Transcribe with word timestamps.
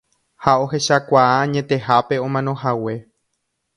Ha 0.45 0.53
ohechakuaa 0.61 1.27
añetehápe 1.43 2.21
omanohague. 2.29 2.97